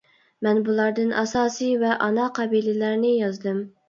مەن 0.45 0.59
بۇلاردىن 0.69 1.11
ئاساسىي 1.21 1.75
ۋە 1.83 1.91
ئانا 2.05 2.31
قەبىلىلەرنى 2.39 3.13
يازدىم. 3.17 3.61